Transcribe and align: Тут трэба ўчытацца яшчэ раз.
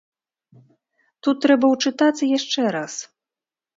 Тут 1.27 1.37
трэба 1.47 1.65
ўчытацца 1.73 2.23
яшчэ 2.37 2.61
раз. 2.77 2.93